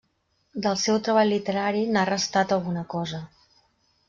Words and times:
Del 0.63 0.79
seu 0.83 0.97
treball 1.07 1.29
literari, 1.33 1.83
n'ha 1.93 2.07
restat 2.11 2.57
alguna 2.59 2.87
cosa. 2.97 3.23